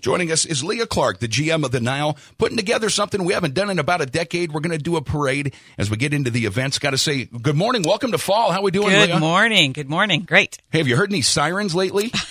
Joining 0.00 0.30
us 0.30 0.44
is 0.44 0.62
Leah 0.62 0.86
Clark, 0.86 1.18
the 1.18 1.26
GM 1.26 1.64
of 1.64 1.72
the 1.72 1.80
Nile, 1.80 2.16
putting 2.38 2.56
together 2.56 2.88
something 2.88 3.24
we 3.24 3.32
haven't 3.34 3.54
done 3.54 3.68
in 3.68 3.80
about 3.80 4.00
a 4.00 4.06
decade. 4.06 4.52
We're 4.52 4.60
going 4.60 4.78
to 4.78 4.80
do 4.80 4.94
a 4.94 5.02
parade 5.02 5.54
as 5.76 5.90
we 5.90 5.96
get 5.96 6.14
into 6.14 6.30
the 6.30 6.46
events. 6.46 6.78
Got 6.78 6.90
to 6.90 6.98
say, 6.98 7.24
good 7.24 7.56
morning, 7.56 7.82
welcome 7.82 8.12
to 8.12 8.18
fall. 8.18 8.52
How 8.52 8.62
we 8.62 8.70
doing, 8.70 8.90
Good 8.90 9.08
Leah? 9.08 9.18
morning. 9.18 9.72
Good 9.72 9.90
morning. 9.90 10.22
Great. 10.22 10.58
Hey, 10.70 10.78
have 10.78 10.86
you 10.86 10.94
heard 10.96 11.10
any 11.10 11.22
sirens 11.22 11.74
lately? 11.74 12.12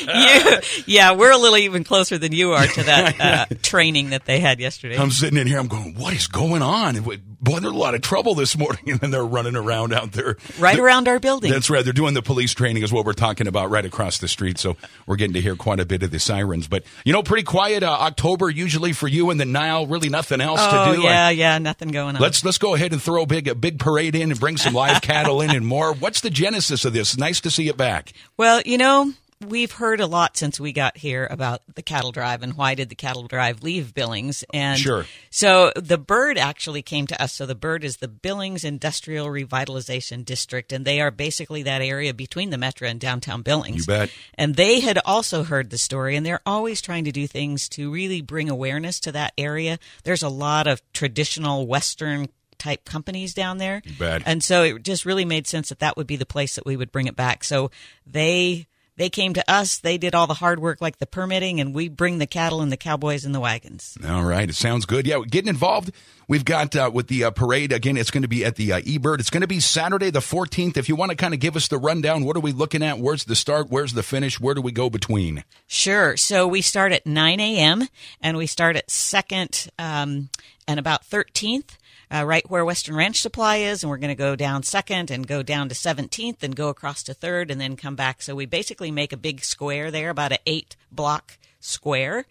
You, 0.00 0.58
yeah, 0.86 1.12
we're 1.12 1.30
a 1.30 1.36
little 1.36 1.56
even 1.56 1.84
closer 1.84 2.18
than 2.18 2.32
you 2.32 2.52
are 2.52 2.66
to 2.66 2.82
that 2.84 3.20
uh, 3.20 3.54
training 3.62 4.10
that 4.10 4.24
they 4.24 4.38
had 4.40 4.60
yesterday. 4.60 4.96
I'm 4.98 5.10
sitting 5.10 5.38
in 5.38 5.46
here, 5.46 5.58
I'm 5.58 5.68
going, 5.68 5.94
what 5.94 6.12
is 6.14 6.26
going 6.26 6.62
on? 6.62 6.96
Boy, 7.42 7.60
there's 7.60 7.72
a 7.72 7.76
lot 7.76 7.94
of 7.94 8.02
trouble 8.02 8.34
this 8.34 8.56
morning, 8.56 8.82
and 8.90 9.00
then 9.00 9.10
they're 9.10 9.24
running 9.24 9.56
around 9.56 9.92
out 9.92 10.12
there. 10.12 10.36
right 10.58 10.78
around 10.78 11.08
our 11.08 11.18
building. 11.18 11.50
That's 11.50 11.70
right. 11.70 11.82
They're 11.82 11.92
doing 11.92 12.14
the 12.14 12.22
police 12.22 12.52
training, 12.52 12.82
is 12.82 12.92
what 12.92 13.06
we're 13.06 13.12
talking 13.12 13.46
about 13.46 13.70
right 13.70 13.84
across 13.84 14.18
the 14.18 14.28
street. 14.28 14.58
So 14.58 14.76
we're 15.06 15.16
getting 15.16 15.34
to 15.34 15.40
hear 15.40 15.56
quite 15.56 15.80
a 15.80 15.86
bit 15.86 16.02
of 16.02 16.10
the 16.10 16.18
sirens. 16.18 16.68
But, 16.68 16.84
you 17.04 17.12
know, 17.12 17.22
pretty 17.22 17.44
quiet 17.44 17.82
uh, 17.82 17.90
October 17.90 18.50
usually 18.50 18.92
for 18.92 19.08
you 19.08 19.30
and 19.30 19.40
the 19.40 19.46
Nile. 19.46 19.86
Really 19.86 20.08
nothing 20.08 20.40
else 20.40 20.60
oh, 20.62 20.92
to 20.92 20.96
do. 20.96 21.02
yeah, 21.02 21.30
yeah, 21.30 21.58
nothing 21.58 21.88
going 21.88 22.16
on. 22.16 22.22
Let's 22.22 22.44
let's 22.44 22.58
go 22.58 22.74
ahead 22.74 22.92
and 22.92 23.02
throw 23.02 23.22
a 23.22 23.26
big 23.26 23.48
a 23.48 23.54
big 23.54 23.78
parade 23.78 24.14
in 24.14 24.30
and 24.30 24.38
bring 24.38 24.56
some 24.56 24.74
live 24.74 25.00
cattle 25.02 25.40
in 25.40 25.50
and 25.50 25.66
more. 25.66 25.92
What's 25.92 26.20
the 26.20 26.30
genesis 26.30 26.84
of 26.84 26.92
this? 26.92 27.16
Nice 27.16 27.40
to 27.40 27.50
see 27.50 27.68
it 27.68 27.76
back. 27.76 28.12
Well, 28.36 28.60
you 28.64 28.78
know, 28.78 29.12
we've 29.46 29.72
heard 29.72 30.00
a 30.00 30.06
lot 30.06 30.36
since 30.36 30.60
we 30.60 30.72
got 30.72 30.98
here 30.98 31.26
about 31.30 31.62
the 31.74 31.82
cattle 31.82 32.12
drive 32.12 32.42
and 32.42 32.54
why 32.54 32.74
did 32.74 32.88
the 32.90 32.94
cattle 32.94 33.26
drive 33.26 33.62
leave 33.62 33.94
Billings. 33.94 34.44
And 34.52 34.78
Sure. 34.78 35.06
so 35.30 35.72
the 35.76 35.96
bird 35.96 36.36
actually 36.36 36.82
came 36.82 37.06
to 37.06 37.22
us. 37.22 37.32
So 37.32 37.46
the 37.46 37.54
bird 37.54 37.82
is 37.82 37.96
the 37.96 38.08
Billings 38.08 38.64
Industrial 38.64 39.26
Revitalization 39.28 40.24
District, 40.24 40.72
and 40.72 40.84
they 40.84 41.00
are 41.00 41.10
basically 41.10 41.62
that 41.62 41.80
area 41.80 42.12
between 42.12 42.50
the 42.50 42.58
metro 42.58 42.88
and 42.88 43.00
downtown 43.00 43.42
Billings. 43.42 43.86
You 43.86 43.86
bet. 43.86 44.10
And 44.34 44.56
they 44.56 44.80
had 44.80 44.98
also 45.04 45.44
heard 45.44 45.70
the 45.70 45.78
story, 45.78 46.16
and 46.16 46.26
they're 46.26 46.42
always 46.44 46.82
trying 46.82 47.04
to 47.04 47.12
do 47.12 47.26
things 47.26 47.68
to 47.70 47.90
really 47.90 48.20
bring 48.20 48.50
awareness 48.50 49.00
to 49.00 49.12
that 49.12 49.32
area. 49.38 49.78
There's 50.04 50.22
a 50.22 50.28
lot 50.28 50.66
of 50.66 50.82
traditional 50.92 51.66
Western 51.66 52.28
type 52.58 52.84
companies 52.84 53.32
down 53.32 53.56
there. 53.56 53.80
You 53.84 53.94
bet. 53.98 54.22
And 54.26 54.44
so 54.44 54.62
it 54.64 54.82
just 54.82 55.06
really 55.06 55.24
made 55.24 55.46
sense 55.46 55.70
that 55.70 55.78
that 55.78 55.96
would 55.96 56.06
be 56.06 56.16
the 56.16 56.26
place 56.26 56.56
that 56.56 56.66
we 56.66 56.76
would 56.76 56.92
bring 56.92 57.06
it 57.06 57.16
back. 57.16 57.42
So 57.42 57.70
they 58.06 58.66
they 59.00 59.08
came 59.08 59.32
to 59.32 59.50
us. 59.50 59.78
They 59.78 59.96
did 59.96 60.14
all 60.14 60.26
the 60.26 60.34
hard 60.34 60.60
work, 60.60 60.82
like 60.82 60.98
the 60.98 61.06
permitting, 61.06 61.58
and 61.58 61.74
we 61.74 61.88
bring 61.88 62.18
the 62.18 62.26
cattle 62.26 62.60
and 62.60 62.70
the 62.70 62.76
cowboys 62.76 63.24
and 63.24 63.34
the 63.34 63.40
wagons. 63.40 63.96
All 64.06 64.24
right, 64.24 64.46
it 64.46 64.54
sounds 64.54 64.84
good. 64.84 65.06
Yeah, 65.06 65.22
getting 65.26 65.48
involved. 65.48 65.90
We've 66.28 66.44
got 66.44 66.76
uh, 66.76 66.90
with 66.92 67.06
the 67.06 67.24
uh, 67.24 67.30
parade 67.30 67.72
again. 67.72 67.96
It's 67.96 68.10
going 68.10 68.24
to 68.24 68.28
be 68.28 68.44
at 68.44 68.56
the 68.56 68.74
uh, 68.74 68.80
EBURD. 68.82 69.20
It's 69.20 69.30
going 69.30 69.40
to 69.40 69.46
be 69.46 69.58
Saturday 69.58 70.10
the 70.10 70.20
14th. 70.20 70.76
If 70.76 70.86
you 70.90 70.96
want 70.96 71.12
to 71.12 71.16
kind 71.16 71.32
of 71.32 71.40
give 71.40 71.56
us 71.56 71.66
the 71.66 71.78
rundown, 71.78 72.24
what 72.24 72.36
are 72.36 72.40
we 72.40 72.52
looking 72.52 72.82
at? 72.82 72.98
Where's 72.98 73.24
the 73.24 73.34
start? 73.34 73.68
Where's 73.70 73.94
the 73.94 74.02
finish? 74.02 74.38
Where 74.38 74.54
do 74.54 74.60
we 74.60 74.70
go 74.70 74.90
between? 74.90 75.44
Sure. 75.66 76.18
So 76.18 76.46
we 76.46 76.60
start 76.60 76.92
at 76.92 77.06
9 77.06 77.40
a.m. 77.40 77.88
and 78.20 78.36
we 78.36 78.46
start 78.46 78.76
at 78.76 78.88
2nd 78.88 79.70
um, 79.78 80.28
and 80.68 80.78
about 80.78 81.04
13th, 81.04 81.78
uh, 82.12 82.24
right 82.24 82.48
where 82.50 82.64
Western 82.64 82.96
Ranch 82.96 83.20
Supply 83.20 83.56
is. 83.56 83.82
And 83.82 83.90
we're 83.90 83.98
going 83.98 84.08
to 84.08 84.14
go 84.14 84.36
down 84.36 84.62
2nd 84.62 85.10
and 85.10 85.26
go 85.26 85.42
down 85.42 85.68
to 85.68 85.74
17th 85.74 86.42
and 86.42 86.54
go 86.56 86.68
across 86.68 87.02
to 87.04 87.14
3rd 87.14 87.50
and 87.50 87.60
then 87.60 87.76
come 87.76 87.96
back. 87.96 88.22
So 88.22 88.34
we 88.34 88.46
basically 88.46 88.90
make 88.90 89.12
a 89.12 89.16
big 89.16 89.44
square 89.44 89.90
there, 89.90 90.10
about 90.10 90.32
an 90.32 90.38
eight 90.46 90.76
block 90.90 91.38
square. 91.60 92.26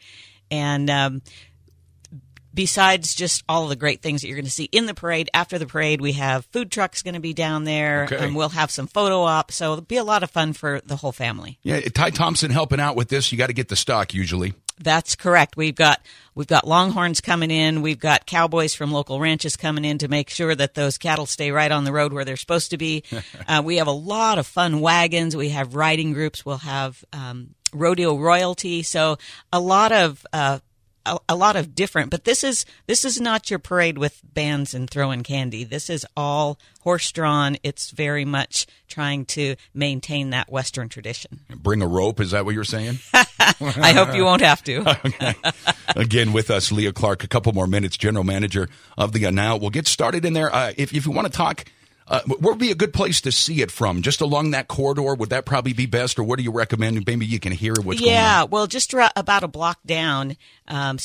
And 0.51 0.89
um, 0.89 1.21
besides 2.53 3.15
just 3.15 3.43
all 3.47 3.67
the 3.67 3.75
great 3.75 4.01
things 4.01 4.21
that 4.21 4.27
you're 4.27 4.35
going 4.35 4.45
to 4.45 4.51
see 4.51 4.65
in 4.65 4.85
the 4.85 4.93
parade, 4.93 5.29
after 5.33 5.57
the 5.57 5.67
parade, 5.67 6.01
we 6.01 6.13
have 6.13 6.45
food 6.47 6.71
trucks 6.71 7.01
going 7.01 7.13
to 7.13 7.19
be 7.19 7.33
down 7.33 7.63
there. 7.63 8.03
Okay. 8.05 8.17
And 8.17 8.35
we'll 8.35 8.49
have 8.49 8.71
some 8.71 8.87
photo 8.87 9.21
ops. 9.21 9.55
So 9.55 9.73
it'll 9.73 9.85
be 9.85 9.97
a 9.97 10.03
lot 10.03 10.23
of 10.23 10.31
fun 10.31 10.53
for 10.53 10.81
the 10.81 10.97
whole 10.97 11.11
family. 11.11 11.59
Yeah, 11.63 11.79
Ty 11.79 12.09
Thompson 12.11 12.51
helping 12.51 12.79
out 12.79 12.95
with 12.95 13.09
this. 13.09 13.31
You 13.31 13.37
got 13.37 13.47
to 13.47 13.53
get 13.53 13.69
the 13.69 13.75
stock 13.75 14.13
usually. 14.13 14.53
That's 14.81 15.15
correct. 15.15 15.57
We've 15.57 15.75
got 15.75 16.01
we've 16.35 16.47
got 16.47 16.67
longhorns 16.67 17.21
coming 17.21 17.51
in. 17.51 17.81
We've 17.81 17.99
got 17.99 18.25
cowboys 18.25 18.73
from 18.73 18.91
local 18.91 19.19
ranches 19.19 19.55
coming 19.55 19.83
in 19.83 19.97
to 19.99 20.07
make 20.07 20.29
sure 20.29 20.55
that 20.55 20.73
those 20.73 20.97
cattle 20.97 21.25
stay 21.25 21.51
right 21.51 21.71
on 21.71 21.83
the 21.83 21.91
road 21.91 22.13
where 22.13 22.25
they're 22.25 22.37
supposed 22.37 22.71
to 22.71 22.77
be. 22.77 23.03
uh, 23.47 23.61
we 23.63 23.77
have 23.77 23.87
a 23.87 23.91
lot 23.91 24.37
of 24.37 24.47
fun 24.47 24.79
wagons. 24.79 25.35
We 25.35 25.49
have 25.49 25.75
riding 25.75 26.13
groups. 26.13 26.45
We'll 26.45 26.57
have 26.57 27.03
um, 27.11 27.55
rodeo 27.73 28.17
royalty. 28.17 28.83
So 28.83 29.17
a 29.51 29.59
lot 29.59 29.91
of 29.91 30.25
uh, 30.31 30.59
a, 31.05 31.19
a 31.29 31.35
lot 31.35 31.55
of 31.55 31.75
different. 31.75 32.09
But 32.09 32.23
this 32.23 32.43
is 32.43 32.65
this 32.87 33.03
is 33.03 33.19
not 33.19 33.49
your 33.49 33.59
parade 33.59 33.97
with 33.97 34.21
bands 34.23 34.73
and 34.73 34.89
throwing 34.89 35.23
candy. 35.23 35.63
This 35.63 35.89
is 35.89 36.05
all 36.15 36.59
horse 36.81 37.11
drawn. 37.11 37.57
It's 37.63 37.91
very 37.91 38.25
much 38.25 38.67
trying 38.87 39.25
to 39.25 39.55
maintain 39.73 40.29
that 40.31 40.51
Western 40.51 40.89
tradition. 40.89 41.41
Bring 41.49 41.81
a 41.81 41.87
rope. 41.87 42.19
Is 42.19 42.31
that 42.31 42.45
what 42.45 42.53
you're 42.53 42.63
saying? 42.63 42.99
I 43.61 43.93
hope 43.93 44.15
you 44.15 44.25
won't 44.25 44.41
have 44.41 44.63
to. 44.65 44.97
Again, 45.95 46.33
with 46.33 46.49
us, 46.49 46.71
Leah 46.71 46.93
Clark. 46.93 47.23
A 47.23 47.27
couple 47.27 47.51
more 47.53 47.67
minutes, 47.67 47.97
general 47.97 48.23
manager 48.23 48.69
of 48.97 49.11
the 49.11 49.29
Nile. 49.31 49.59
We'll 49.59 49.69
get 49.69 49.87
started 49.87 50.25
in 50.25 50.33
there. 50.33 50.53
Uh, 50.53 50.73
if, 50.77 50.93
if 50.93 51.05
you 51.05 51.11
want 51.11 51.27
to 51.27 51.33
talk, 51.33 51.65
uh, 52.07 52.21
where 52.25 52.53
would 52.53 52.59
be 52.59 52.71
a 52.71 52.75
good 52.75 52.93
place 52.93 53.21
to 53.21 53.31
see 53.31 53.61
it 53.61 53.71
from? 53.71 54.01
Just 54.01 54.21
along 54.21 54.51
that 54.51 54.67
corridor? 54.67 55.13
Would 55.13 55.29
that 55.29 55.45
probably 55.45 55.73
be 55.73 55.85
best, 55.85 56.17
or 56.17 56.23
what 56.23 56.37
do 56.37 56.43
you 56.43 56.51
recommend? 56.51 57.05
Maybe 57.05 57.25
you 57.25 57.39
can 57.39 57.51
hear 57.51 57.73
what's 57.73 57.99
going 57.99 58.11
on. 58.11 58.15
yeah, 58.15 58.43
well, 58.43 58.67
just 58.67 58.93
about 59.15 59.43
a 59.43 59.47
block 59.47 59.79
down 59.85 60.35
um, 60.67 60.97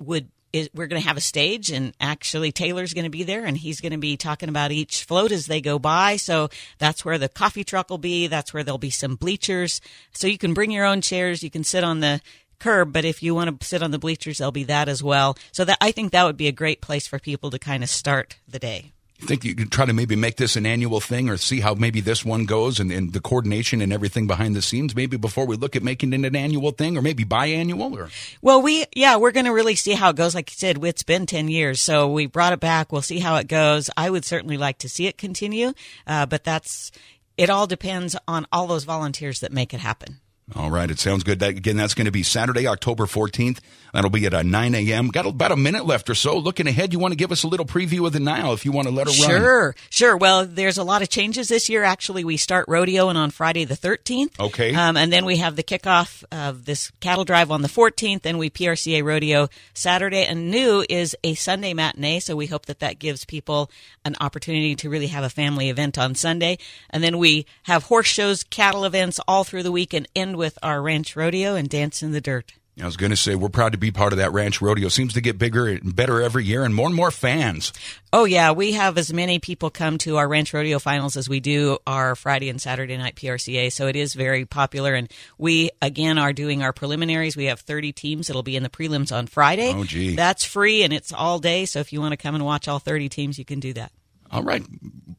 would 0.00 0.28
is, 0.52 0.70
we're 0.74 0.86
going 0.86 1.00
to 1.00 1.08
have 1.08 1.16
a 1.16 1.22
stage, 1.22 1.70
and 1.70 1.94
actually 2.00 2.52
Taylor's 2.52 2.94
going 2.94 3.04
to 3.04 3.10
be 3.10 3.22
there, 3.22 3.44
and 3.44 3.56
he's 3.56 3.80
going 3.80 3.92
to 3.92 3.98
be 3.98 4.16
talking 4.16 4.48
about 4.48 4.72
each 4.72 5.04
float 5.04 5.32
as 5.32 5.46
they 5.46 5.60
go 5.60 5.78
by. 5.78 6.16
So 6.16 6.48
that's 6.78 7.04
where 7.04 7.18
the 7.18 7.28
coffee 7.28 7.64
truck 7.64 7.90
will 7.90 7.98
be. 7.98 8.26
That's 8.26 8.52
where 8.52 8.64
there'll 8.64 8.78
be 8.78 8.90
some 8.90 9.16
bleachers, 9.16 9.80
so 10.12 10.26
you 10.26 10.38
can 10.38 10.54
bring 10.54 10.70
your 10.70 10.86
own 10.86 11.00
chairs. 11.00 11.42
You 11.42 11.50
can 11.50 11.64
sit 11.64 11.84
on 11.84 12.00
the 12.00 12.20
curb, 12.58 12.92
but 12.92 13.04
if 13.04 13.22
you 13.22 13.34
want 13.34 13.60
to 13.60 13.66
sit 13.66 13.82
on 13.82 13.90
the 13.90 13.98
bleachers, 13.98 14.38
there'll 14.38 14.52
be 14.52 14.64
that 14.64 14.88
as 14.88 15.02
well. 15.02 15.36
So 15.52 15.64
that 15.64 15.78
I 15.80 15.92
think 15.92 16.12
that 16.12 16.24
would 16.24 16.36
be 16.36 16.48
a 16.48 16.52
great 16.52 16.80
place 16.80 17.06
for 17.06 17.18
people 17.18 17.50
to 17.50 17.58
kind 17.58 17.82
of 17.82 17.88
start 17.88 18.36
the 18.48 18.58
day. 18.58 18.92
Think 19.20 19.44
you 19.44 19.54
could 19.56 19.72
try 19.72 19.84
to 19.84 19.92
maybe 19.92 20.14
make 20.14 20.36
this 20.36 20.54
an 20.54 20.64
annual 20.64 21.00
thing, 21.00 21.28
or 21.28 21.36
see 21.36 21.60
how 21.60 21.74
maybe 21.74 22.00
this 22.00 22.24
one 22.24 22.44
goes, 22.44 22.78
and, 22.78 22.92
and 22.92 23.12
the 23.12 23.20
coordination 23.20 23.80
and 23.80 23.92
everything 23.92 24.28
behind 24.28 24.54
the 24.54 24.62
scenes, 24.62 24.94
maybe 24.94 25.16
before 25.16 25.44
we 25.44 25.56
look 25.56 25.74
at 25.74 25.82
making 25.82 26.12
it 26.12 26.24
an 26.24 26.36
annual 26.36 26.70
thing, 26.70 26.96
or 26.96 27.02
maybe 27.02 27.24
biannual, 27.24 27.98
or 27.98 28.10
Well, 28.42 28.62
we 28.62 28.86
yeah, 28.94 29.16
we're 29.16 29.32
going 29.32 29.46
to 29.46 29.52
really 29.52 29.74
see 29.74 29.92
how 29.92 30.10
it 30.10 30.16
goes. 30.16 30.36
Like 30.36 30.50
you 30.50 30.56
said, 30.56 30.84
it's 30.84 31.02
been 31.02 31.26
ten 31.26 31.48
years, 31.48 31.80
so 31.80 32.10
we 32.10 32.26
brought 32.26 32.52
it 32.52 32.60
back. 32.60 32.92
We'll 32.92 33.02
see 33.02 33.18
how 33.18 33.36
it 33.36 33.48
goes. 33.48 33.90
I 33.96 34.08
would 34.08 34.24
certainly 34.24 34.56
like 34.56 34.78
to 34.78 34.88
see 34.88 35.08
it 35.08 35.18
continue, 35.18 35.72
uh, 36.06 36.26
but 36.26 36.44
that's 36.44 36.92
it. 37.36 37.50
All 37.50 37.66
depends 37.66 38.16
on 38.28 38.46
all 38.52 38.68
those 38.68 38.84
volunteers 38.84 39.40
that 39.40 39.52
make 39.52 39.74
it 39.74 39.80
happen. 39.80 40.20
All 40.56 40.70
right, 40.70 40.90
it 40.90 40.98
sounds 40.98 41.24
good. 41.24 41.40
That, 41.40 41.50
again, 41.50 41.76
that's 41.76 41.94
going 41.94 42.06
to 42.06 42.10
be 42.10 42.22
Saturday, 42.22 42.66
October 42.66 43.04
14th. 43.04 43.58
That'll 43.92 44.10
be 44.10 44.24
at 44.26 44.34
uh, 44.34 44.42
9 44.42 44.74
a.m. 44.74 45.08
Got 45.08 45.26
about 45.26 45.52
a 45.52 45.56
minute 45.56 45.84
left 45.84 46.08
or 46.08 46.14
so. 46.14 46.36
Looking 46.38 46.66
ahead, 46.66 46.92
you 46.92 46.98
want 46.98 47.12
to 47.12 47.16
give 47.16 47.32
us 47.32 47.42
a 47.42 47.48
little 47.48 47.66
preview 47.66 48.06
of 48.06 48.12
the 48.12 48.20
Nile 48.20 48.52
if 48.52 48.64
you 48.64 48.72
want 48.72 48.88
to 48.88 48.94
let 48.94 49.06
her 49.06 49.12
run. 49.22 49.40
Sure, 49.40 49.74
sure. 49.90 50.16
Well, 50.16 50.46
there's 50.46 50.78
a 50.78 50.84
lot 50.84 51.02
of 51.02 51.08
changes 51.08 51.48
this 51.48 51.68
year. 51.68 51.82
Actually, 51.82 52.24
we 52.24 52.36
start 52.36 52.66
rodeo 52.68 53.08
and 53.08 53.18
on 53.18 53.30
Friday 53.30 53.64
the 53.64 53.74
13th. 53.74 54.38
Okay. 54.40 54.74
Um, 54.74 54.96
and 54.96 55.12
then 55.12 55.24
we 55.24 55.36
have 55.36 55.56
the 55.56 55.62
kickoff 55.62 56.24
of 56.32 56.64
this 56.64 56.90
cattle 57.00 57.24
drive 57.24 57.50
on 57.50 57.62
the 57.62 57.68
14th, 57.68 58.24
and 58.24 58.38
we 58.38 58.50
PRCA 58.50 59.02
rodeo 59.02 59.48
Saturday. 59.74 60.24
And 60.24 60.50
new 60.50 60.84
is 60.88 61.16
a 61.24 61.34
Sunday 61.34 61.74
matinee, 61.74 62.20
so 62.20 62.36
we 62.36 62.46
hope 62.46 62.66
that 62.66 62.80
that 62.80 62.98
gives 62.98 63.24
people 63.24 63.70
an 64.04 64.16
opportunity 64.20 64.74
to 64.76 64.90
really 64.90 65.08
have 65.08 65.24
a 65.24 65.30
family 65.30 65.68
event 65.68 65.98
on 65.98 66.14
Sunday. 66.14 66.58
And 66.90 67.02
then 67.02 67.18
we 67.18 67.46
have 67.64 67.84
horse 67.84 68.06
shows, 68.06 68.44
cattle 68.44 68.84
events 68.84 69.20
all 69.28 69.44
through 69.44 69.62
the 69.62 69.72
week, 69.72 69.92
and 69.92 70.08
end 70.14 70.36
with 70.38 70.58
our 70.62 70.80
ranch 70.80 71.14
rodeo 71.16 71.54
and 71.54 71.68
dance 71.68 72.02
in 72.02 72.12
the 72.12 72.20
dirt. 72.20 72.54
I 72.80 72.86
was 72.86 72.96
going 72.96 73.10
to 73.10 73.16
say, 73.16 73.34
we're 73.34 73.48
proud 73.48 73.72
to 73.72 73.78
be 73.78 73.90
part 73.90 74.12
of 74.12 74.18
that 74.18 74.32
ranch 74.32 74.62
rodeo. 74.62 74.88
Seems 74.88 75.14
to 75.14 75.20
get 75.20 75.36
bigger 75.36 75.66
and 75.66 75.94
better 75.94 76.22
every 76.22 76.44
year 76.44 76.64
and 76.64 76.72
more 76.74 76.86
and 76.86 76.94
more 76.94 77.10
fans. 77.10 77.72
Oh 78.12 78.24
yeah, 78.24 78.52
we 78.52 78.72
have 78.72 78.96
as 78.98 79.12
many 79.12 79.40
people 79.40 79.70
come 79.70 79.98
to 79.98 80.16
our 80.16 80.28
ranch 80.28 80.54
rodeo 80.54 80.78
finals 80.78 81.16
as 81.16 81.28
we 81.28 81.40
do 81.40 81.78
our 81.86 82.14
Friday 82.14 82.48
and 82.48 82.60
Saturday 82.60 82.96
night 82.96 83.16
PRCA. 83.16 83.72
So 83.72 83.88
it 83.88 83.96
is 83.96 84.14
very 84.14 84.44
popular, 84.44 84.94
and 84.94 85.10
we 85.38 85.70
again 85.82 86.18
are 86.18 86.32
doing 86.32 86.62
our 86.62 86.72
preliminaries. 86.72 87.36
We 87.36 87.46
have 87.46 87.60
30 87.60 87.92
teams 87.92 88.28
that'll 88.28 88.44
be 88.44 88.56
in 88.56 88.62
the 88.62 88.70
prelims 88.70 89.14
on 89.14 89.26
Friday. 89.26 89.72
Oh, 89.74 89.84
gee. 89.84 90.14
that's 90.14 90.44
free 90.44 90.82
and 90.82 90.92
it's 90.92 91.12
all 91.12 91.38
day. 91.38 91.64
So 91.64 91.80
if 91.80 91.92
you 91.92 92.00
want 92.00 92.12
to 92.12 92.16
come 92.16 92.34
and 92.34 92.44
watch 92.44 92.68
all 92.68 92.78
30 92.78 93.08
teams, 93.08 93.38
you 93.38 93.44
can 93.44 93.58
do 93.60 93.72
that. 93.72 93.90
All 94.30 94.42
right. 94.42 94.64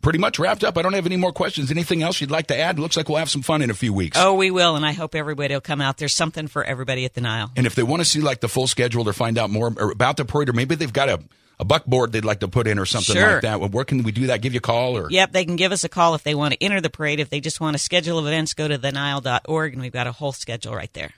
Pretty 0.01 0.19
much 0.19 0.40
wrapped 0.40 0.63
up. 0.63 0.78
I 0.78 0.81
don't 0.81 0.94
have 0.94 1.06
any 1.06 1.18
more 1.18 1.34
questions. 1.34 1.72
Anything 1.72 2.01
else 2.04 2.22
you'd 2.22 2.31
like 2.31 2.48
to 2.48 2.57
add? 2.57 2.80
Looks 2.80 2.96
like 2.96 3.10
we'll 3.10 3.18
have 3.18 3.30
some 3.30 3.42
fun 3.42 3.62
in 3.62 3.69
a 3.69 3.74
few 3.74 3.92
weeks. 3.94 4.18
Oh, 4.18 4.34
we 4.34 4.50
will, 4.50 4.75
and 4.78 4.86
I 4.86 4.94
hope 4.94 5.13
everybody 5.13 5.54
will 5.54 5.60
come 5.62 5.81
out. 5.81 5.98
There's 5.98 6.13
something 6.13 6.48
for 6.48 6.63
everybody 6.63 7.04
at 7.04 7.16
the 7.16 7.22
Nile. 7.22 7.51
And 7.57 7.66
if 7.68 7.75
they 7.75 7.84
want 7.84 8.00
to 8.01 8.06
see 8.06 8.22
like 8.22 8.40
the 8.40 8.48
full 8.48 8.68
schedule 8.68 9.07
or 9.10 9.13
find 9.13 9.38
out 9.38 9.50
more 9.50 9.68
about 9.92 10.16
the 10.18 10.24
parade, 10.24 10.48
or 10.48 10.54
maybe 10.54 10.75
they've 10.75 10.94
got 10.94 11.10
a, 11.10 11.19
a 11.60 11.66
buckboard 11.66 12.13
they'd 12.13 12.24
like 12.24 12.40
to 12.40 12.48
put 12.48 12.66
in 12.66 12.80
or 12.80 12.86
something 12.86 13.13
Sure. 13.16 13.34
like 13.34 13.42
that, 13.42 13.60
where 13.60 13.84
can 13.84 14.04
we 14.04 14.13
do 14.13 14.28
that? 14.28 14.42
Give 14.42 14.54
you 14.54 14.60
a 14.60 14.62
call 14.62 14.98
or? 14.98 15.12
Yep, 15.12 15.34
they 15.34 15.44
can 15.44 15.57
give 15.57 15.74
us 15.74 15.84
a 15.84 15.90
call 15.90 16.16
if 16.16 16.24
they 16.24 16.34
want 16.34 16.54
to 16.54 16.63
enter 16.63 16.80
the 16.80 16.90
parade. 16.90 17.19
If 17.19 17.30
they 17.30 17.42
just 17.42 17.60
want 17.60 17.75
a 17.75 17.80
schedule 17.80 18.18
of 18.18 18.25
events, 18.25 18.54
go 18.54 18.69
to 18.69 18.78
the 18.78 18.88
thenile.org, 18.92 19.74
and 19.74 19.81
we've 19.81 19.92
got 19.92 20.07
a 20.07 20.13
whole 20.13 20.31
schedule 20.31 20.74
right 20.74 20.94
there. 20.94 21.12